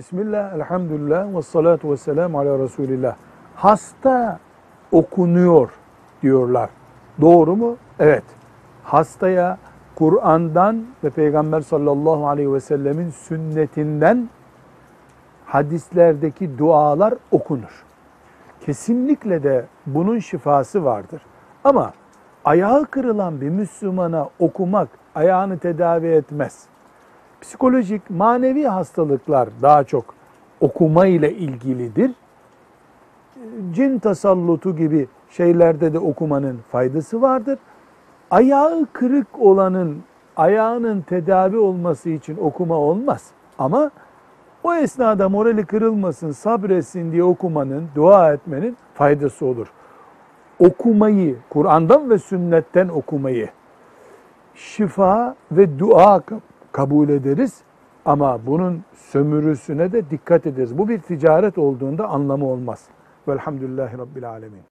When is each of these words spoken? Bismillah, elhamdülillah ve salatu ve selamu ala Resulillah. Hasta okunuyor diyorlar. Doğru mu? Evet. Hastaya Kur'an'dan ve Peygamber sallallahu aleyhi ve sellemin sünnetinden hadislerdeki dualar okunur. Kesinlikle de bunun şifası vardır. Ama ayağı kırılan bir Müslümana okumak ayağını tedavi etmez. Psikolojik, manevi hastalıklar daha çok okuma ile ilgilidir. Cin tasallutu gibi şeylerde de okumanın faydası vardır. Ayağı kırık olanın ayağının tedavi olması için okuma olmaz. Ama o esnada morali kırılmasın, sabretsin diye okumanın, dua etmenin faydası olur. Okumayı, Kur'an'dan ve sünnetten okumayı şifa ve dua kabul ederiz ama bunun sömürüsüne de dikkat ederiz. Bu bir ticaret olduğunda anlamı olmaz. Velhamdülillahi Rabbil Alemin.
Bismillah, 0.00 0.54
elhamdülillah 0.54 1.36
ve 1.36 1.42
salatu 1.42 1.92
ve 1.92 1.96
selamu 1.96 2.38
ala 2.38 2.58
Resulillah. 2.58 3.16
Hasta 3.54 4.38
okunuyor 4.92 5.70
diyorlar. 6.22 6.70
Doğru 7.20 7.56
mu? 7.56 7.76
Evet. 7.98 8.24
Hastaya 8.84 9.58
Kur'an'dan 9.94 10.84
ve 11.04 11.10
Peygamber 11.10 11.60
sallallahu 11.60 12.28
aleyhi 12.28 12.52
ve 12.52 12.60
sellemin 12.60 13.10
sünnetinden 13.10 14.28
hadislerdeki 15.46 16.58
dualar 16.58 17.14
okunur. 17.30 17.84
Kesinlikle 18.60 19.42
de 19.42 19.66
bunun 19.86 20.18
şifası 20.18 20.84
vardır. 20.84 21.22
Ama 21.64 21.92
ayağı 22.44 22.86
kırılan 22.86 23.40
bir 23.40 23.48
Müslümana 23.48 24.28
okumak 24.38 24.88
ayağını 25.14 25.58
tedavi 25.58 26.06
etmez. 26.06 26.70
Psikolojik, 27.40 28.10
manevi 28.10 28.64
hastalıklar 28.64 29.48
daha 29.62 29.84
çok 29.84 30.14
okuma 30.60 31.06
ile 31.06 31.32
ilgilidir. 31.32 32.10
Cin 33.72 33.98
tasallutu 33.98 34.76
gibi 34.76 35.08
şeylerde 35.30 35.92
de 35.92 35.98
okumanın 35.98 36.58
faydası 36.72 37.22
vardır. 37.22 37.58
Ayağı 38.30 38.86
kırık 38.92 39.26
olanın 39.38 40.02
ayağının 40.36 41.00
tedavi 41.00 41.58
olması 41.58 42.10
için 42.10 42.36
okuma 42.36 42.74
olmaz. 42.74 43.30
Ama 43.58 43.90
o 44.64 44.74
esnada 44.74 45.28
morali 45.28 45.66
kırılmasın, 45.66 46.30
sabretsin 46.30 47.12
diye 47.12 47.24
okumanın, 47.24 47.88
dua 47.94 48.32
etmenin 48.32 48.76
faydası 48.94 49.46
olur. 49.46 49.72
Okumayı, 50.58 51.36
Kur'an'dan 51.50 52.10
ve 52.10 52.18
sünnetten 52.18 52.88
okumayı 52.88 53.48
şifa 54.54 55.36
ve 55.52 55.78
dua 55.78 56.22
kabul 56.72 57.08
ederiz 57.08 57.62
ama 58.04 58.46
bunun 58.46 58.84
sömürüsüne 58.94 59.92
de 59.92 60.10
dikkat 60.10 60.46
ederiz. 60.46 60.78
Bu 60.78 60.88
bir 60.88 60.98
ticaret 60.98 61.58
olduğunda 61.58 62.08
anlamı 62.08 62.46
olmaz. 62.46 62.88
Velhamdülillahi 63.28 63.98
Rabbil 63.98 64.28
Alemin. 64.28 64.62